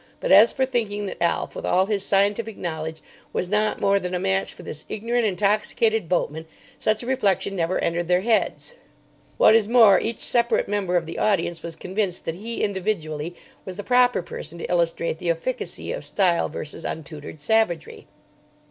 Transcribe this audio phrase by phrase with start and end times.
[0.19, 3.01] But as for thinking that Alf with all his scientific knowledge
[3.33, 6.47] was not more than a match for this ignorant, intoxicated boatman,
[6.79, 8.73] such a reflection never entered their heads.
[9.37, 13.77] What is more, each separate member of the audience was convinced that he individually was
[13.77, 18.07] the proper person to illustrate the efficacy of style versus untutored savagery.